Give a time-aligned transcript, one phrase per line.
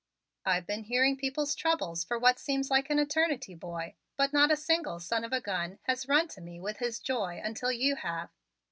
[0.45, 4.55] "I've been hearing people's troubles for what seems like an eternity, boy, but not a
[4.55, 8.31] single son of a gun has run to me with his joy until you have.